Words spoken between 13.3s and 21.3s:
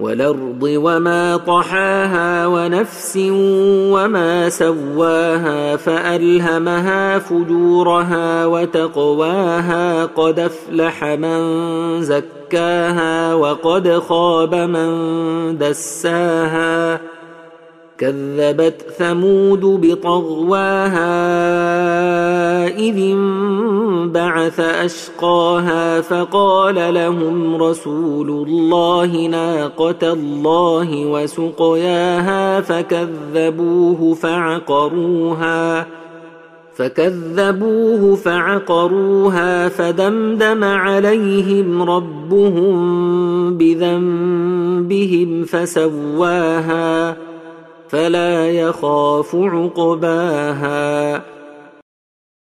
وقد خاب من دساها كذبت ثمود بطغواها